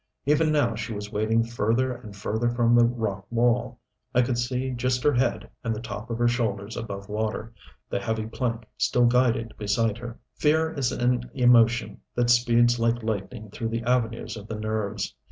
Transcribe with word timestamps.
Even 0.25 0.51
now 0.51 0.73
she 0.73 0.93
was 0.93 1.11
wading 1.11 1.43
further 1.43 1.93
and 1.93 2.15
further 2.15 2.49
from 2.49 2.73
the 2.73 2.85
rock 2.85 3.27
wall. 3.29 3.77
I 4.15 4.23
could 4.23 4.39
see 4.39 4.71
just 4.71 5.03
her 5.03 5.13
head 5.13 5.47
and 5.63 5.75
the 5.75 5.79
top 5.79 6.09
of 6.09 6.17
her 6.17 6.27
shoulders 6.27 6.75
above 6.75 7.07
water, 7.07 7.53
the 7.87 7.99
heavy 7.99 8.25
plank 8.25 8.65
still 8.79 9.05
guided 9.05 9.55
beside 9.59 9.99
her. 9.99 10.19
Fear 10.33 10.71
is 10.73 10.91
an 10.91 11.29
emotion 11.35 11.99
that 12.15 12.31
speeds 12.31 12.79
like 12.79 13.03
lightning 13.03 13.51
through 13.51 13.69
the 13.69 13.83
avenues 13.83 14.35
of 14.35 14.47
the 14.47 14.55
nerves. 14.55 15.13